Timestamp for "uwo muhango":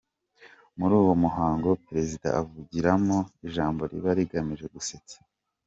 1.01-1.69